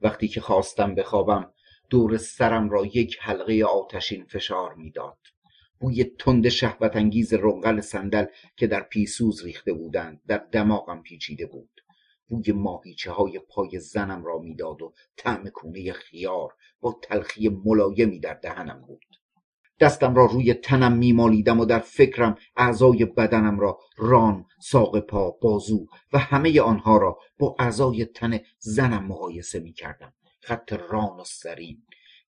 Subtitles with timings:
[0.00, 1.52] وقتی که خواستم بخوابم
[1.90, 5.18] دور سرم را یک حلقه آتشین فشار می‌داد.
[5.80, 8.24] بوی تند شهوت انگیز رنگل صندل
[8.56, 11.80] که در پیسوز ریخته بودند در دماغم پیچیده بود.
[12.28, 18.34] بوی ماهیچه های پای زنم را می‌داد و طعم کونه خیار با تلخی ملایمی در
[18.34, 19.04] دهنم بود.
[19.80, 25.86] دستم را روی تنم میمالیدم و در فکرم اعضای بدنم را ران، ساق پا، بازو
[26.12, 30.12] و همه آنها را با اعضای تن زنم مقایسه می‌کردم.
[30.40, 31.82] خط ران و سرین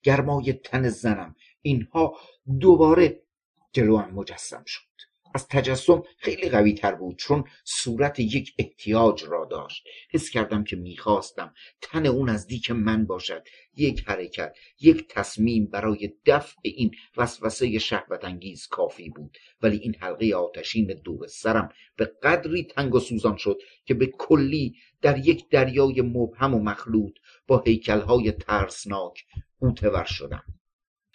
[0.03, 2.17] گرمای تن زنم اینها
[2.59, 3.23] دوباره
[3.71, 5.06] جلوم مجسم شد.
[5.37, 9.83] از تجسم خیلی قوی تر بود چون صورت یک احتیاج را داشت.
[10.11, 13.43] حس کردم که می‌خواستم تن او نزدیک من باشد.
[13.75, 19.37] یک حرکت یک تصمیم برای دفع این وسوسه شهوت انگیز کافی بود.
[19.61, 24.75] ولی این حلقه آتشین دور سرم به قدری تنگ و سوزان شد که به کلی
[25.01, 27.13] در یک دریای مبهم و مخلوط
[27.47, 29.25] با هیکلهای ترسناک
[29.61, 30.43] متور شدم.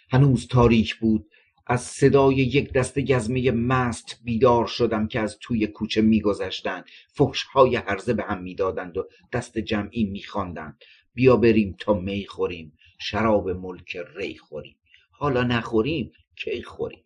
[0.09, 1.29] هنوز تاریک بود
[1.67, 6.85] از صدای یک دست گزمه مست بیدار شدم که از توی کوچه میگذشتند.
[7.07, 10.83] فحشهای هرزه به هم می‌دادند و دست جمعی میخواندند.
[11.13, 12.77] بیا بریم تا می خوریم.
[12.99, 14.75] شراب ملک ری خوریم.
[15.11, 17.03] حالا نخوریم کی خوریم؟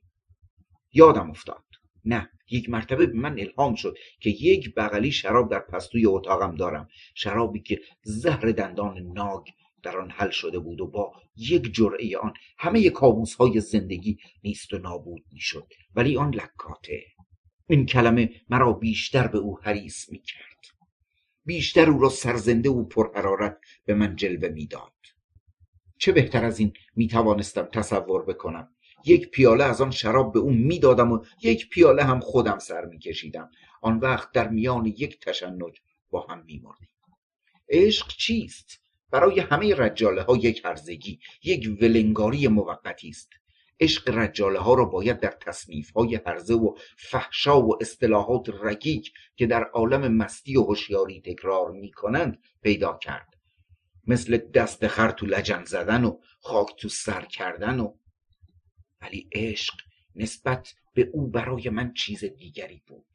[0.93, 1.63] یادم افتاد.
[2.05, 6.89] نه یک مرتبه به من الهام شد که یک بغلی شراب در پستوی اتاقم دارم.
[7.15, 9.47] شرابی که زهر دندان ناگ
[9.83, 14.73] در آن حل شده بود و با یک جرعه آن همه کابوس های زندگی نیست
[14.73, 15.67] و نابود می‌شد.
[15.95, 17.03] ولی آن لکاته.
[17.69, 20.47] این کلمه مرا بیشتر به او حریص می کرد
[21.45, 24.93] بیشتر او را سرزنده و پرحرارت به من جلوه می‌داد.
[25.99, 28.75] چه بهتر از این می توانستم تصور بکنم.
[29.05, 33.51] یک پیاله از آن شراب به او می‌دادم و یک پیاله هم خودم سر میکشیدم.
[33.81, 36.89] آن وقت در میان یک تشنج با هم میمردیم.
[37.69, 43.29] عشق چیست؟ برای همه رجاله ها یک هرزگی یک ولنگاری موقتی است.
[43.79, 49.45] عشق رجاله ها را باید در تصنیف های هرزه و فحشا و اصطلاحات رگیک که
[49.45, 53.37] در عالم مستی و هوشیاری تکرار می کنند پیدا کرد.
[54.07, 57.93] مثل دست خر تو لجن زدن و خاک تو سر کردن و
[59.01, 59.73] ولی عشق
[60.15, 63.05] نسبت به او برای من چیز دیگری بود.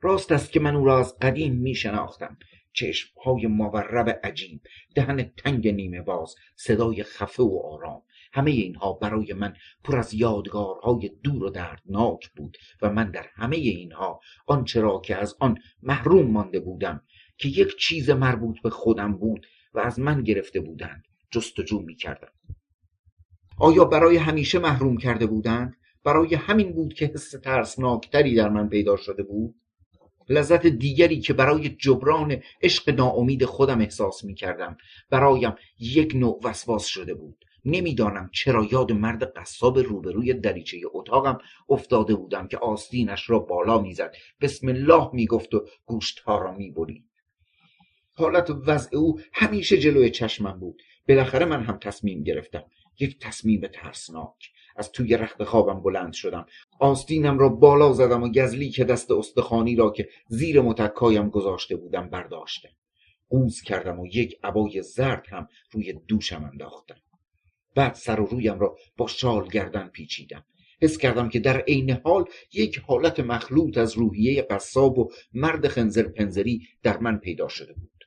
[0.00, 2.38] راست است که من او را از قدیم می شناختم
[2.74, 4.60] چشمهای مورب عجیب
[4.94, 8.02] دهن تنگ نیمه باز صدای خفه و آرام
[8.32, 13.56] همه اینها برای من پر از یادگارهای دور و دردناک بود و من در همه
[13.56, 17.02] اینها آنچه را که از آن محروم مانده بودم
[17.38, 22.32] که یک چیز مربوط به خودم بود و از من گرفته بودند جستجو می کردم
[23.58, 28.96] آیا برای همیشه محروم کرده بودند؟ برای همین بود که حس ترسناکتری در من پیدا
[28.96, 29.54] شده بود؟
[30.28, 34.76] لذت دیگری که برای جبران عشق ناامید خودم احساس می کردم
[35.10, 37.44] برایم یک نوع وسواس شده بود.
[37.64, 44.14] نمی‌دانم چرا یاد مرد قصاب روبروی دریچه اتاقم افتاده بودم که آستینش را بالا می‌زد.
[44.40, 47.04] بسم الله می‌گفت و گوشتها را می‌برید
[48.16, 50.82] حالت وضع او همیشه جلوی چشمم بود.
[51.08, 52.64] بالاخره من هم تصمیم گرفتم.
[53.00, 54.50] یک تصمیم ترسناک.
[54.76, 56.46] از توی رخت خوابم بلند شدم.
[56.80, 62.10] آستینم را بالا زدم و گزلی که دست استخانی را که زیر متکایم گذاشته بودم
[62.10, 62.68] برداشتم.
[63.28, 66.96] قوز کردم و یک عبای زرد هم روی دوشم انداختم.
[67.74, 70.44] بعد سر و رویم را با شال گردن پیچیدم.
[70.82, 76.02] حس کردم که در عین حال یک حالت مخلوط از روحیه قصاب و مرد خنزر
[76.02, 78.04] پنزری در من پیدا شده بود.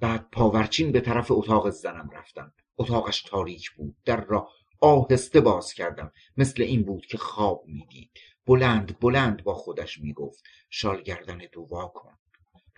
[0.00, 2.52] بعد پاورچین به طرف اتاق زنم رفتم.
[2.76, 3.96] اتاقش تاریک بود.
[4.04, 4.48] در را
[4.82, 6.12] آهسته باز کردم.
[6.36, 8.10] مثل این بود که خواب می‌دید.
[8.46, 12.12] بلند بلند با خودش می‌گفت شال گردن تو کن.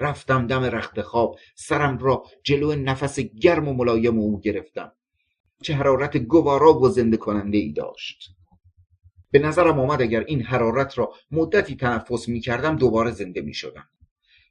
[0.00, 1.38] رفتم دم رخت خواب.
[1.54, 4.92] سرم را جلو نفس گرم و ملایم او گرفتم.
[5.62, 8.30] چه حرارت گوارا و زنده کننده ای داشت.
[9.30, 13.88] به نظرم آمد اگر این حرارت را مدتی تنفس می کردم دوباره زنده می شدم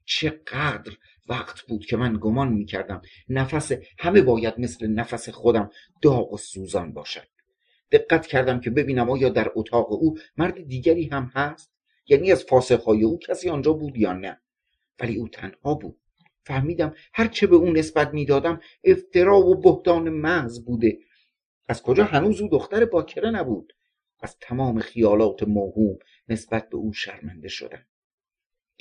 [0.06, 0.92] چقدر
[1.30, 5.70] وقت بود که من گمان می کردم نفس همه باید مثل نفس خودم
[6.02, 7.33] داغ و سوزان باشد.
[7.94, 11.74] دقت کردم که ببینم آیا در اتاق او مرد دیگری هم هست؟
[12.08, 14.42] یعنی از فاسقهای او کسی آنجا بود یا نه؟
[15.00, 16.00] ولی او تنها بود.
[16.44, 20.98] فهمیدم هرچه به او نسبت می‌دادم افترا و بهتان محض بوده.
[21.70, 23.74] از کجا هنوز او دختر باکره نبود؟
[24.20, 25.98] از تمام خیالات موهوم
[26.30, 27.86] نسبت به او شرمنده شدم.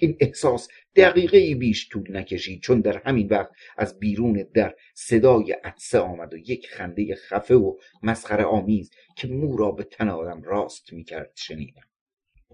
[0.03, 5.99] این احساس دقیقه بیش طول نکشید چون در همین وقت از بیرون در صدای عدسه
[5.99, 10.93] آمد و یک خنده خفه و مسخره آمیز که مو را به تن آدم راست
[10.93, 11.83] می‌کرد شنیدم.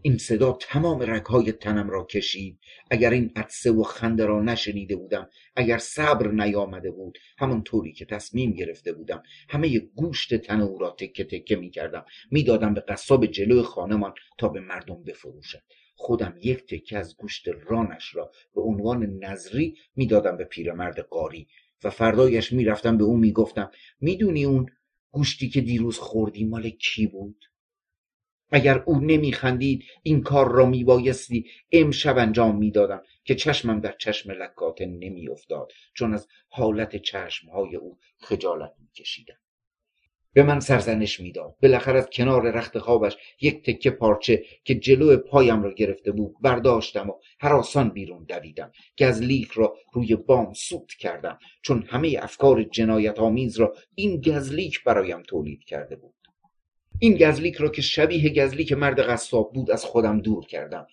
[0.02, 2.58] این صدا تمام رگهای تنم را کشید.
[2.90, 8.52] اگر این عدسه و خنده را نشنیده بودم اگر صبر نیامده بود همانطوری که تصمیم
[8.52, 13.62] گرفته بودم همه گوشت تن او را تکه تکه می کردم می‌دادم به قصاب جلو
[13.62, 15.62] خانمان تا به مردم بفروشد
[16.00, 21.48] خودم یک تکه از گوشت رانش را به عنوان نظری می‌دادم به پیرمرد قاری
[21.84, 24.66] و فردایش می‌رفتم به او می‌گفتم می‌دونی اون
[25.10, 27.44] گوشتی که دیروز خوردی مال کی بود؟
[28.50, 34.86] اگر او نمیخندید این کار را میبایستی امشب انجام می‌دادم که چشمم در چشم لکاته
[34.86, 39.38] نمیافتاد چون از حالت چشمهای او خجالت میکشیدم.
[40.38, 41.56] به من سرزنش می‌داد.
[41.62, 47.10] بالاخره از کنار رخت خوابش یک تکه پارچه که جلو پایم را گرفته بود برداشتم
[47.10, 48.72] و هراسان بیرون دویدم.
[48.98, 55.22] گزلیک را روی بام سوت کردم چون همه افکار جنایت آمیز را این گزلیک برایم
[55.22, 56.14] تولید کرده بود.
[56.98, 60.86] این گزلیک را که شبیه گزلیک مرد قصاب بود از خودم دور کردم.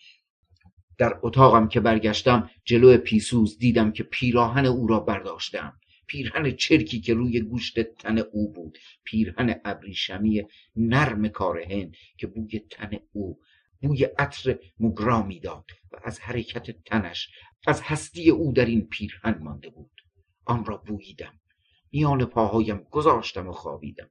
[0.98, 5.74] در اتاقم که برگشتم جلو پیسوز دیدم که پیراهن او را برداشتم.
[6.08, 8.78] پیرهن چرکی که روی گوشت تن او بود.
[9.04, 10.44] پیرهن ابریشمی
[10.76, 13.40] نرم کارهن که بوی تن او
[13.82, 17.30] بوی عطر مگرا می‌داد و از حرکت تنش
[17.68, 19.92] از هستی او در این پیرهن مانده بود.
[20.46, 21.40] آن را بوییدم.
[21.92, 24.10] میان پاهایم گذاشتم و خوابیدم.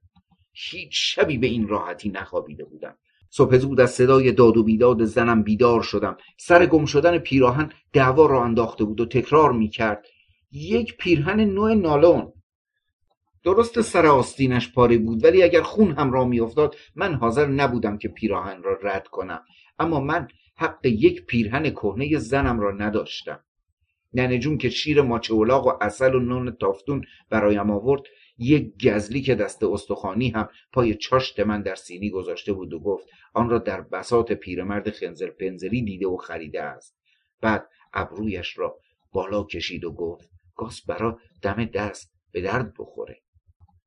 [0.53, 2.97] هیچ شبی به این راحتی نخوابیده بودم.
[3.29, 6.17] صبح زود از صدای داد و بیداد زنم بیدار شدم.
[6.37, 10.05] سر گم شدن پیراهن دعوا را انداخته بود و تکرار می‌کرد.
[10.55, 12.33] یک پیرهن نوع نالون.
[13.43, 18.07] درست سر آستینش پاره بود ولی اگر خون هم را میافتاد من حاضر نبودم که
[18.07, 19.41] پیراهن را رد کنم.
[19.79, 23.39] اما من حق یک پیرهن کهنه زنم را نداشتم.
[24.13, 28.01] ننه جون که شیر ماچه و اصل و نون تافتون برایم آورد
[28.37, 33.07] یک گزلی که دست استخوانی هم پای چاشت من در سینی گذاشته بود و گفت
[33.33, 36.97] آن را در بسات پیرمرد خنزر پنزلی دیده و خریده است.
[37.41, 38.77] بعد ابرویش را
[39.11, 43.21] بالا کشید و گفت گاس برا دم دست به درد بخوره.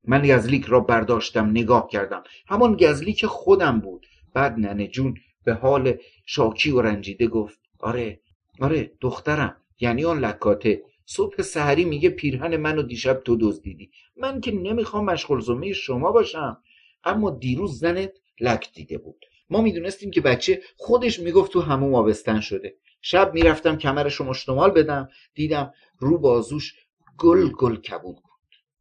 [0.03, 2.23] من گزلیک را برداشتم نگاه کردم.
[2.47, 4.07] همان گزلیک خودم بود.
[4.33, 8.19] بعد ننه جون به حال شاکی و رنجیده گفت آره
[8.59, 9.57] آره دخترم.
[9.79, 10.83] یعنی آن لکاته.
[11.05, 13.91] صبح سحری میگه پیرهن منو دیشب تو دزدیدی.
[14.17, 16.57] من که نمی‌خوام مشغول شما باشم.
[17.03, 19.25] اما دیروز زنت لک دیده بود.
[19.49, 22.75] ما می‌دونستیم که بچه خودش می‌گفت تو همون آبستن شده.
[23.01, 26.73] شب می‌رفتم کمرش رو مشتمال بدم دیدم رو بازوش
[27.17, 28.23] گل گل کبود بود.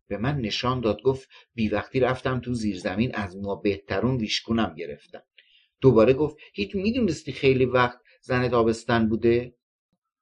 [0.08, 5.22] به من نشان داد گفت بی وقتی رفتم تو زیرزمین از ما بهترون ویشکونم گرفتم.
[5.80, 9.54] دوباره گفت هیچ می‌دونستی خیلی وقت زن آبستن بوده؟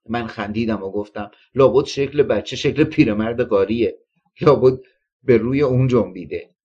[0.08, 3.98] من خندیدم و گفتم لابد شکل بچه شکل پیرمرد قاریه.
[4.40, 4.80] لابد
[5.22, 6.55] به روی اون جنبیده.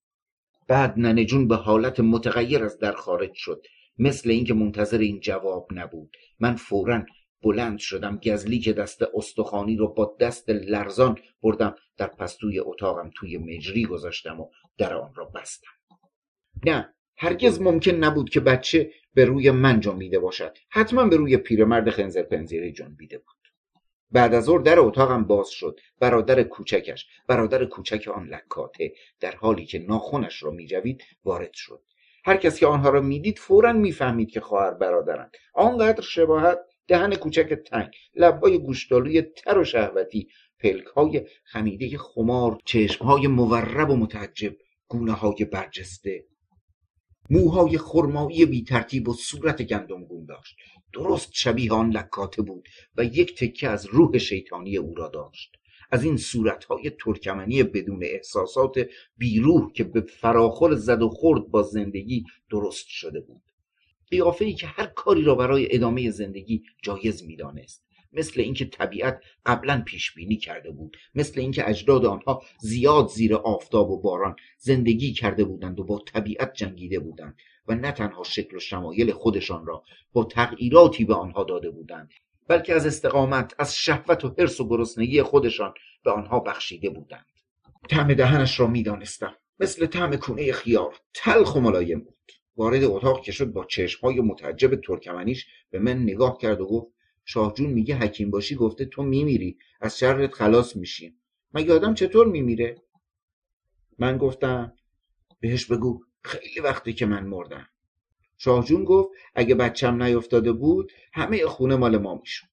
[0.71, 3.65] بعد ننه جون به حالت متغیر از در خارج شد.
[3.97, 6.17] مثل اینکه منتظر این جواب نبود.
[6.39, 7.05] من فورا
[7.41, 11.75] بلند شدم گزلی که دست استخوانی رو با دست لرزان بردم.
[11.97, 15.71] در پستوی اتاقم توی مجری گذاشتم و در آن را بستم.
[16.65, 20.57] نه هرگز ممکن نبود که بچه به روی من جنبیده باشد.
[20.69, 23.40] حتما به روی پیرمرد خنزر پنزیری جنبیده بود.
[24.11, 25.79] بعد از ظهر در اتاقم باز شد.
[25.99, 28.93] برادر کوچکش برادر کوچک آن لکاته.
[29.19, 31.81] در حالی که ناخونش را میجوید وارد شد.
[32.25, 35.31] هر کس که آنها را می‌دید فورا می‌فهمید که خواهر برادرند.
[35.53, 40.27] آنقدر شباهت دهن کوچک تنگ لبهای گوشتالوی تر و شهوتی
[40.59, 44.55] پلکهای خمیده خمار چشمهای مورب و متعجب
[44.87, 46.25] گونه های برجسته.
[47.33, 50.55] موهای خرمایی بی ترتیب و صورت گندمگون داشت.
[50.93, 55.51] درست شبیه آن لکاته بود و یک تکه از روح شیطانی او را داشت.
[55.91, 58.75] از این صورتهای ترکمنی بدون احساسات
[59.17, 63.41] بیروح که به فراخور زد و خورد با زندگی درست شده بود.
[64.09, 67.83] قیافه ای که هر کاری را برای ادامه زندگی جایز می‌دانست.
[68.13, 73.91] مثل اینکه طبیعت قبلا پیش بینی کرده بود مثل اینکه اجداد آنها زیاد زیر آفتاب
[73.91, 77.37] و باران زندگی کرده بودند و با طبیعت جنگیده بودند
[77.67, 82.09] و نه تنها شکل و شمایل خودشان را با تغییراتی به آنها داده بودند
[82.47, 87.25] بلکه از استقامت از شهوت و حرس و گرسنگی خودشان به آنها بخشیده بودند.
[87.89, 92.15] طعم دهنش را می‌دانستم مثل طعم کونه خیار تلخ و ملایم بود.
[92.57, 96.93] وارد اتاق که شد با چشمهای متعجب ترکمنیش به من نگاه کرد و گفت
[97.25, 101.15] شاهجون میگه حکیم باشی گفته تو میمیری از شرت خلاص میشی.
[101.53, 102.81] مگه آدم چطور میمیره؟
[103.99, 104.73] من گفتم
[105.39, 107.67] بهش بگو خیلی وقتی که من مردم.
[108.37, 112.47] شاهجون گفت اگه بچم نیفتاده بود همه خونه مال ما می‌شد.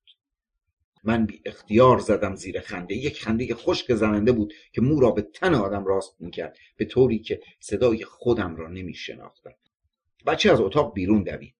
[1.04, 2.94] من بی اختیار زدم زیر خنده.
[2.94, 7.18] یک خنده خشک زننده بود که مو را به تن آدم راست می‌کرد به طوری
[7.18, 9.54] که صدای خودم را نمیشناختم.
[10.26, 11.54] بچه از اتاق بیرون دوید.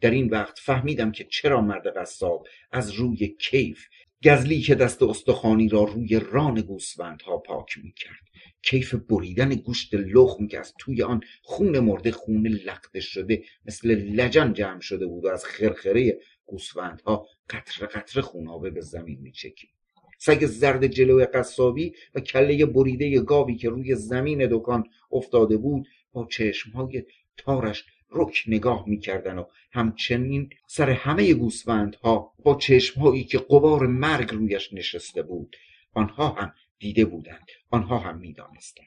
[0.00, 3.86] در این وقت فهمیدم که چرا مرد قصاب از روی کیف
[4.24, 8.20] گزلی که دست استخوانی را روی ران گوسفندها پاک می‌کرد.
[8.62, 14.52] کیف بریدن گوشت لخم که از توی آن خون مرده خون لخته شده مثل لجن
[14.52, 19.70] جمع شده بود و از خرخره گوسفندها قطره قطره خونابه به زمین میچکید.
[20.18, 26.28] سگ زرد جلوی قصابی و کله بریده گاوی که روی زمین دکان افتاده بود با
[26.30, 27.04] چشمهای
[27.36, 34.72] تارش رک نگاه می‌کردن و همچنین سر همه گوسفندها با چشمهایی که قبار مرگ رویش
[34.72, 35.56] نشسته بود
[35.94, 38.86] آنها هم دیده بودند آنها هم می‌دانستند.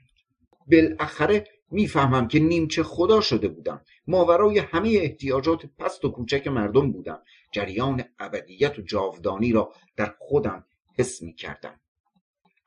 [0.71, 3.81] بالاخره می‌فهمم که نیمچه خدا شده بودم.
[4.07, 7.21] ماورای همه احتیاجات پست و کوچک مردم بودم.
[7.51, 10.65] جریان ابدیت و جاودانی را در خودم
[10.97, 11.79] حس می کردم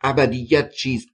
[0.00, 1.08] ابدیت چیست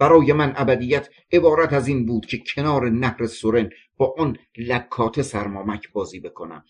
[0.00, 5.92] برای من ابدیت عبارت از این بود که کنار نهر سورن با آن لکات سرمامک
[5.92, 6.64] بازی بکنم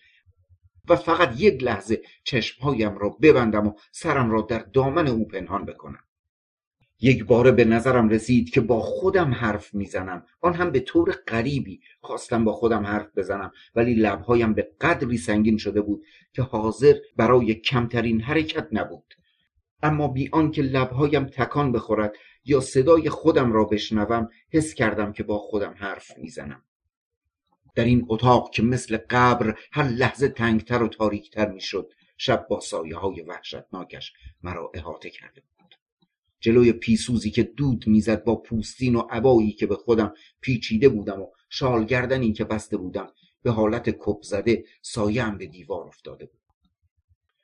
[0.88, 6.00] و فقط یک لحظه چشمهایم را ببندم و سرم را در دامن او پنهان بکنم.
[7.00, 10.24] یک باره به نظرم رسید که با خودم حرف می‌زنم.
[10.40, 15.56] آن هم به طور غریبی خواستم با خودم حرف بزنم ولی لبهایم به قدری سنگین
[15.56, 19.14] شده بود که حاضر برای کمترین حرکت نبود.
[19.82, 25.38] اما بی آنکه لبهایم تکان بخورد یا صدای خودم را بشنوم حس کردم که با
[25.38, 26.62] خودم حرف می‌زنم.
[27.74, 32.96] در این اتاق که مثل قبر هر لحظه تنگتر و تاریکتر می‌شد شب با سایه
[32.96, 35.74] های وحشتناکش مرا احاطه کرده بود.
[36.40, 41.26] جلوی پیسوزی که دود می‌زد با پوستین و عبایی که به خودم پیچیده بودم و
[41.48, 46.47] شالگردنی که بسته بودم به حالت کپ زده سایه به دیوار افتاده بود.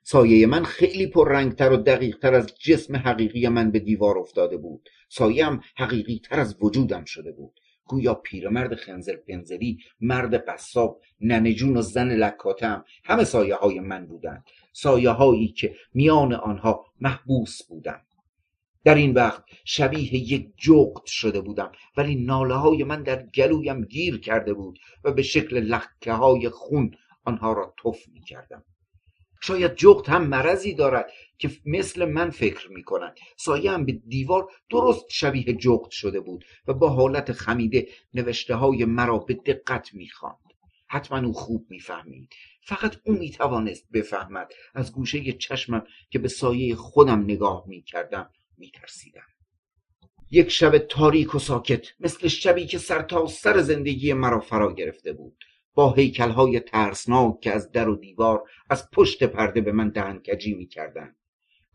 [0.07, 4.89] سایه من خیلی پررنگتر و دقیقتر از جسم حقیقی من به دیوار افتاده بود.
[5.09, 7.61] سایهام حقیقی تر از وجودم شده بود.
[7.85, 14.45] گویا پیرمرد خنزر پنزری مرد قصاب ننجون و زن لکاتم همه سایه های من بودند.
[14.73, 18.01] سایه هایی که میان آنها محبوس بودم.
[18.85, 24.21] در این وقت شبیه یک جغد شده بودم ولی ناله های من در گلویم گیر
[24.21, 26.91] کرده بود و به شکل لکه های خون
[27.25, 28.65] آنها را تف می کردم
[29.47, 34.49] شاید جغد هم مرضی دارد که مثل من فکر می کند سایه هم به دیوار
[34.71, 40.09] درست شبیه جغد شده بود و با حالت خمیده نوشته های مرا به دقت می
[40.09, 40.39] خواند.
[40.89, 42.31] حتما او خوب می‌فهمید
[42.63, 48.31] فقط او می توانست بفهمد از گوشه چشمم که به سایه خودم نگاه می کردم
[48.59, 49.27] می ترسیدم.
[50.31, 55.13] یک شب تاریک و ساکت مثل شبی که سر تا سر زندگی مرا فرا گرفته
[55.13, 55.45] بود
[55.75, 61.17] با هیکلهای ترسناک که از در و دیوار از پشت پرده به من دهنکجی می‌کردند.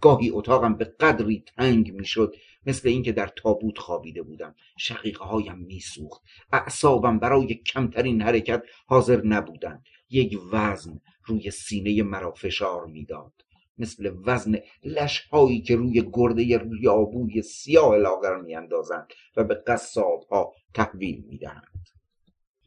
[0.01, 4.56] گاهی اتاقم به قدری تنگ می‌شد مثل اینکه در تابوت خوابیده بودم.
[4.77, 6.22] شقیقه هایم میسوخت.
[6.53, 9.84] اعصابم برای کمترین حرکت حاضر نبودند.
[10.10, 13.34] یک وزن روی سینه مرا فشار می‌داد.
[13.77, 21.24] مثل وزن لشهایی که روی گرده ریابوی سیاه لاغر میاندازند و به قصاب ها تحویل
[21.27, 21.68] می‌دهند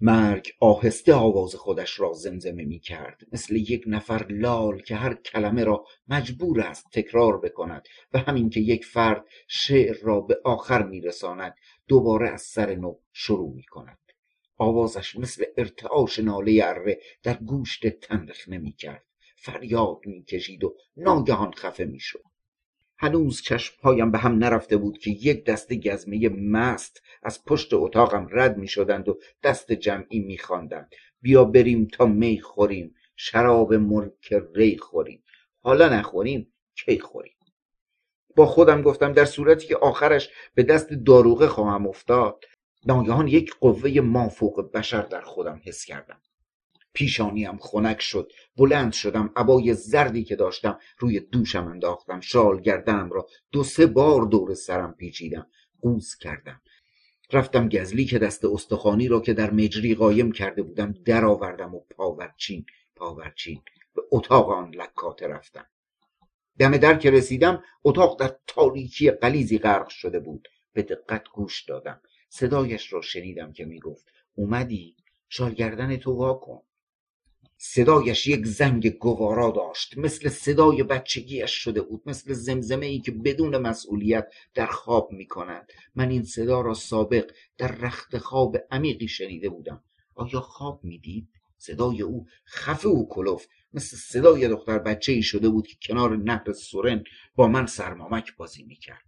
[0.04, 5.64] مرگ آهسته آواز خودش را زمزمه می کرد مثل یک نفر لال که هر کلمه
[5.64, 11.00] را مجبور است تکرار بکند و همین که یک فرد شعر را به آخر می
[11.00, 11.54] رساند
[11.88, 13.99] دوباره از سر نو شروع می کند
[14.56, 19.04] آوازش مثل ارتعاش ناله اره در گوشت تنرخنه می کرد
[19.37, 22.32] فریاد می کشید و ناگهان خفه می شد
[23.02, 28.56] هنوز چشمهایم به هم نرفته بود که یک دسته گزمه مست از پشت اتاقم رد
[28.56, 32.94] می شدند و دست جمعی می خواندند بیا بریم تا می خوریم.
[33.16, 35.25] شراب ملک ری خوریم.
[35.61, 37.37] حالا نخوریم کی خوریم؟
[38.37, 42.44] با خودم گفتم در صورتی که آخرش به دست داروغه خواهم افتاد
[42.87, 46.21] ناگهان یک قوه مافوق بشر در خودم حس کردم.
[46.95, 48.33] پیشانیم خنک شد.
[48.57, 52.21] بلند شدم عبای زردی که داشتم روی دوشم انداختم.
[52.21, 55.47] شال گردنم را دو سه بار دور سرم پیچیدم.
[55.81, 56.61] قوز کردم.
[57.33, 62.67] رفتم گزلی که دست استخوانی را که در مجری قایم کرده بودم درآوردم و پاورچین
[62.97, 63.63] پاورچین.
[63.95, 65.67] به اتاق آن لکات رفتم.
[66.59, 70.49] دم در که رسیدم اتاق در تاریکی قلیزی غرق شده بود.
[70.73, 72.01] به دقت گوش دادم.
[72.29, 74.97] صدایش را شنیدم که می‌گفت اومدی؟
[75.29, 76.63] شالگردن تو واکن
[77.64, 79.99] صدایش یک زنگ گوارا داشت.
[79.99, 82.02] مثل صدای بچگیش شده بود.
[82.07, 87.31] مثل زمزمه ای که بدون مسئولیت در خواب می کند من این صدا را سابق
[87.59, 89.85] در رخت خواب عمیقی شنیده بودم.
[90.14, 91.28] آیا خواب می‌دید؟
[91.59, 96.52] صدای او خفه و کلوف مثل صدای دختر بچه ای شده بود که کنار نهر
[96.52, 97.04] سورن
[97.35, 99.07] با من سرمامک بازی می کرد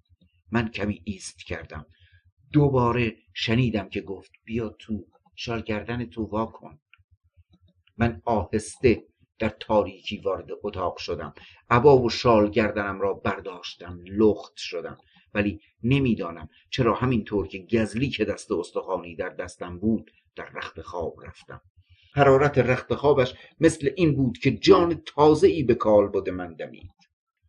[0.50, 1.86] من کمی ایست کردم.
[2.52, 6.78] دوباره شنیدم که گفت بیا تو شالگردن تو وا کن.
[7.96, 9.04] من آهسته
[9.38, 11.34] در تاریکی وارد اتاق شدم.
[11.70, 14.98] عبا و شال گردنم را برداشتم لخت شدم.
[15.34, 21.14] ولی نمی‌دانم چرا همینطور که گزلی که دست استخوانی در دستم بود در رخت خواب
[21.26, 21.60] رفتم.
[22.14, 26.90] حرارت رخت خوابش مثل این بود که جان تازه ای به کالبد من دمید.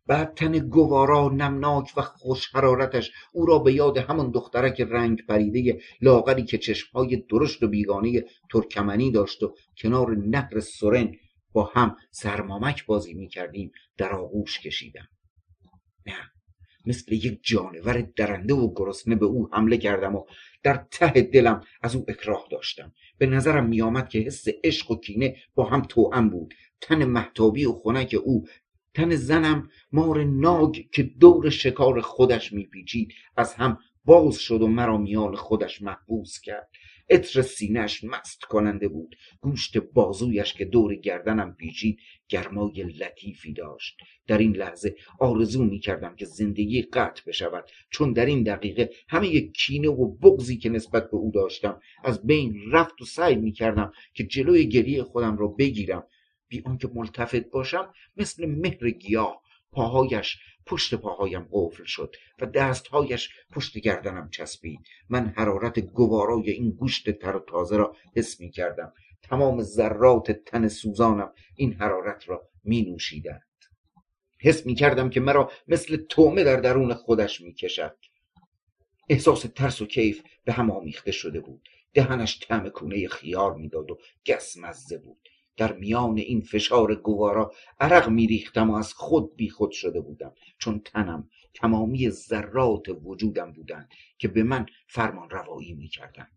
[0.06, 5.80] بعد تن گوارا نمناک و خوش حرارتش او را به یاد همان دخترک رنگ پریده
[6.00, 11.12] لاغری که چشمهای درشت و بیگانه ترکمنی داشت و کنار نهر سرن
[11.52, 15.08] با هم سرمامک بازی می کردیم در آغوش کشیدم.
[16.06, 16.14] نه
[16.86, 20.24] مثل یک جانور درنده و گرسنه به او حمله کردم و
[20.62, 22.92] در ته دلم از او اکراه داشتم.
[23.18, 26.54] به نظرم میآمد که حس عشق و کینه با هم توأم بود.
[26.80, 28.44] تن محتابی و خنک او
[28.96, 33.12] تن زنم مار ناگ که دور شکار خودش میپیچید.
[33.36, 36.68] از هم باز شد و مرا میان خودش محبوس کرد.
[37.10, 39.16] عطر سینهش مست کننده بود.
[39.40, 41.98] گوشت بازویش که دور گردنم پیچید
[42.28, 43.96] گرمای لطیفی داشت.
[44.26, 47.64] در این لحظه آرزو می کردم که زندگی قطع بشود.
[47.90, 52.54] چون در این دقیقه همه کینه و بغزی که نسبت به او داشتم از بین
[52.72, 56.04] رفت و سعی می کردم که جلوی گریه خودم را بگیرم.
[56.48, 63.78] بی آنکه ملتفت باشم مثل مهر گیاه پاهایش پشت پاهایم قفل شد و دستهایش پشت
[63.78, 64.80] گردنم چسبید.
[65.08, 68.92] من حرارت گوارای این گوشت تر و تازه را حس می کردم.
[69.22, 73.42] تمام ذرات تن سوزانم این حرارت را می نوشیدند.
[74.40, 77.96] حس می کردم که مرا مثل تومه در درون خودش می کشد.
[79.08, 81.68] احساس ترس و کیف به هم آمیخته شده بود.
[81.94, 85.28] دهنش طعم کونه خیار می‌داد و گس مزه بود.
[85.56, 91.28] در میان این فشار گوارا عرق میریختم و از خود بیخود شده بودم چون تنم
[91.54, 96.36] تمامی ذرات وجودم بودند که به من فرمان روایی می‌کردند.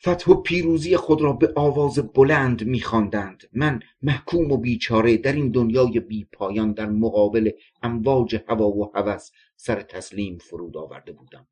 [0.00, 3.42] فتح و پیروزی خود را به آواز بلند میخواندند.
[3.52, 7.50] من محکوم و بیچاره در این دنیای بی پایان در مقابل
[7.82, 11.46] امواج هوا و هوس سر تسلیم فرود آورده بودم.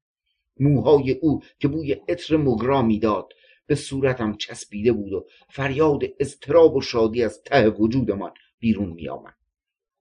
[0.60, 3.32] موهای او که بوی عطر مگرا می‌داد
[3.70, 9.34] به صورتم چسبیده بود و فریاد اضطراب و شادی از ته وجودمان بیرون می آمد.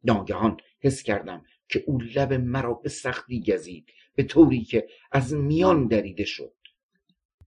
[0.04, 5.88] ناگهان حس کردم که او لب مرا به سختی گزید به طوری که از میان
[5.88, 6.54] دریده شد.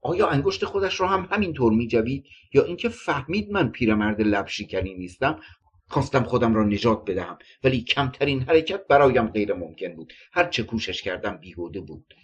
[0.03, 4.95] آیا انگشت خودش را هم همینطور می جوید یا اینکه فهمید من پیرمرد لب شکنی
[4.95, 5.41] نیستم؟
[5.89, 10.13] خواستم خودم را نجات بدهم ولی کمترین حرکت برایم غیر ممکن بود.
[10.33, 12.15] هر چه کوشش کردم بیهوده بود.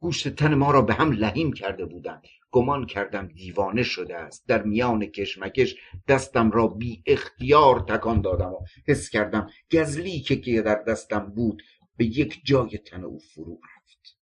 [0.00, 2.22] گوشت تن ما را به هم لحیم کرده بودند.
[2.50, 4.48] گمان کردم دیوانه شده است.
[4.48, 5.76] در میان کشمکش
[6.08, 11.62] دستم را بی اختیار تکان دادم و حس کردم گزلی که در دستم بود
[11.96, 14.18] به یک جای تن او فرو رفت.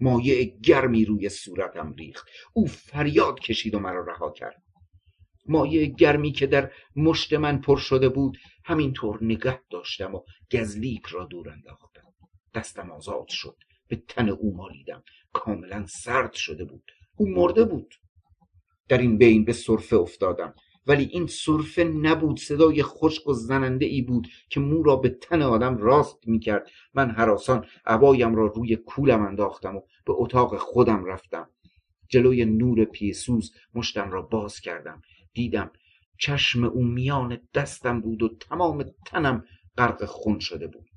[0.00, 2.28] مایع گرمی روی صورتم ریخت.
[2.52, 4.62] او فریاد کشید و مرا رها کرد.
[5.46, 10.20] مایع گرمی که در مشت من پر شده بود همینطور نگه داشتم و
[10.52, 12.14] گزلیک را دور انداختم.
[12.54, 13.56] دستم آزاد شد.
[13.88, 15.02] به تن او مالیدم.
[15.32, 16.92] کاملا سرد شده بود.
[17.16, 17.94] او مرده بود.
[18.88, 20.54] در این بین به صرفه افتادم.
[20.86, 22.40] ولی این صرفه نبود.
[22.40, 26.70] صدای خشک و زننده ای بود که مو را به تن آدم راست می کرد
[26.94, 31.50] من حراسان عبایم را روی کولم انداختم و به اتاق خودم رفتم.
[32.08, 35.02] جلوی نور پیسوز مشتم را باز کردم.
[35.32, 35.70] دیدم
[36.18, 39.44] چشم او میان دستم بود و تمام تنم
[39.78, 40.90] غرق خون شده بود.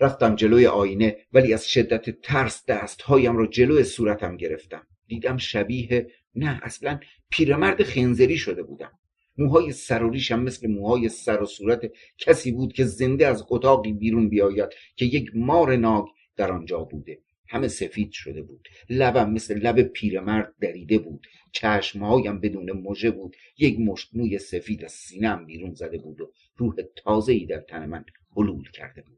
[0.00, 4.86] رفتم جلوی آینه ولی از شدت ترس دستهایم را جلوی صورتم گرفتم.
[5.06, 8.92] دیدم شبیه نه اصلا پیرمرد خنزری شده بودم.
[9.38, 13.92] موهای سر و ریشم مثل موهای سر و صورت کسی بود که زنده از اتاقی
[13.92, 16.04] بیرون بیاید که یک مار ناگ
[16.36, 17.18] در آنجا بوده.
[17.48, 18.68] همه سفید شده بود.
[18.90, 21.26] لبم مثل لب پیرمرد دریده بود.
[21.52, 23.36] چشمهایم بدون مژه بود.
[23.58, 28.04] یک مشت موی سفید از سینم بیرون زده بود و روح تازه‌ای در تن من
[28.36, 29.17] حلول کرده بود.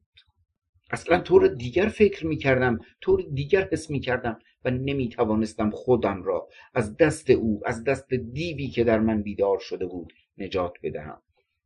[0.91, 6.23] اصلا طور دیگر فکر می کردم طور دیگر حس می کردم و نمی توانستم خودم
[6.23, 11.23] را از دست او از دست دیوی که در من بیدار شده بود نجات بدهم.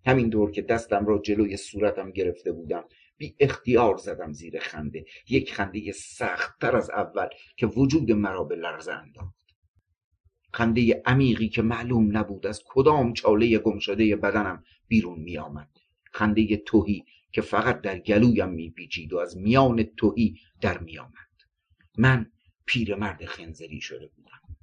[0.07, 2.85] همین دور که دستم را جلوی صورتم گرفته بودم
[3.17, 5.05] بی اختیار زدم زیر خنده.
[5.29, 9.35] یک خنده سختتر از اول که وجود مرا به لرزه انداخت.
[10.53, 15.69] خنده عمیقی که معلوم نبود از کدام چاله گمشده بدنم بیرون می آمد
[16.13, 21.13] خنده توهی که فقط در گلویم میپیچید و از میان توهی در میآمد.
[21.99, 22.31] من
[22.67, 24.57] پیرمرد خنزری شده بودم.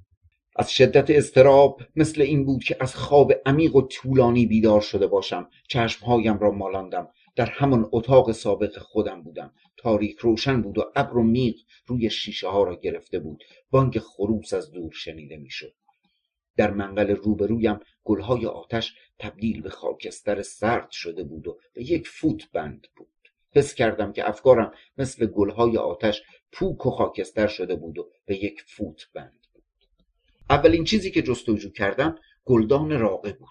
[0.56, 5.48] از شدت استراب مثل این بود که از خواب عمیق و طولانی بیدار شده باشم.
[5.68, 7.08] چشمهایم را مالاندم.
[7.36, 9.52] در همان اتاق سابق خودم بودم.
[9.76, 11.54] تاریک روشن بود و ابر و میغ
[11.86, 13.44] روی شیشه ها را گرفته بود.
[13.70, 15.74] بانگ خروس از دور شنیده می‌شد.
[16.56, 22.50] در منقل روبرویم گلهای آتش تبدیل به خاکستر سرد شده بود و به یک فوت
[22.50, 23.08] بند بود.
[23.54, 28.62] حس کردم که افکارم مثل گلهای آتش پوک و خاکستر شده بود و به یک
[28.66, 29.64] فوت بند بود.
[30.50, 33.48] اولین چیزی که جستجو کردم گلدان راقه بود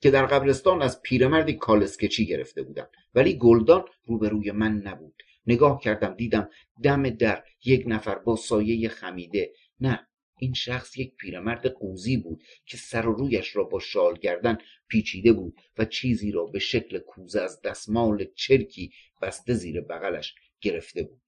[0.00, 2.88] که در قبرستان از پیرمردی کالسکچی گرفته بودم.
[3.14, 5.22] ولی گلدان روبروی من نبود.
[5.46, 6.50] نگاه کردم دیدم
[6.82, 9.52] دم در یک نفر با سایه خمیده.
[9.80, 10.06] نه
[10.44, 15.32] این شخص یک پیرمرد قوزی بود که سر و رویش را با شال گردن پیچیده
[15.32, 21.20] بود و چیزی را به شکل کوزه از دستمال چرکی بسته زیر بغلش گرفته بود.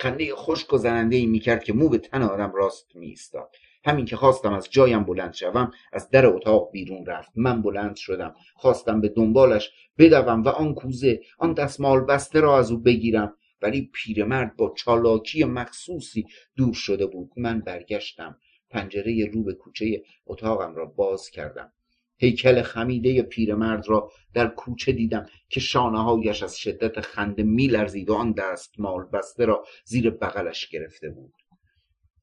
[0.00, 3.56] خنده خشک و زننده ای می‌کرد که مو به تن آدم راست میایستاد.
[3.84, 7.32] همین که خواستم از جایم بلند شوم از در اتاق بیرون رفت.
[7.36, 8.34] من بلند شدم.
[8.54, 13.36] خواستم به دنبالش بدوم و آن کوزه آن دستمال بسته را از او بگیرم.
[13.62, 17.30] ولی پیرمرد با چالاکی مخصوصی دور شده بود.
[17.36, 18.38] من برگشتم
[18.70, 21.72] پنجره رو به کوچه اتاقم را باز کردم.
[22.18, 28.14] هیکل خمیده پیرمرد را در کوچه دیدم که شانه هایش از شدت خنده میلرزید و
[28.14, 31.32] آن دستمال بسته را زیر بغلش گرفته بود.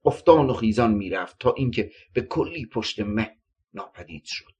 [0.05, 3.37] افتان و خیزان می‌رفت تا اینکه به کلی پشت مه
[3.73, 4.51] ناپدید شد.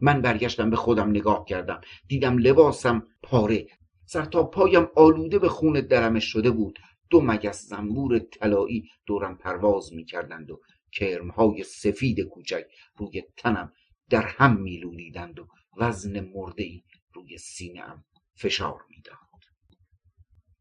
[0.00, 1.80] من برگشتم به خودم نگاه کردم.
[2.08, 3.66] دیدم لباسم پاره
[4.10, 6.78] سر تا پایم آلوده به خون درمش شده بود.
[7.10, 10.60] دو مگس زنبور طلایی دورم پرواز می‌کردند و
[10.92, 12.64] کرمهای سفید کوچک
[12.96, 13.72] روی تنم
[14.10, 19.16] در هم میلولیدند و وزن مرده ای روی سینهام فشار می‌داد.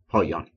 [0.07, 0.49] پایان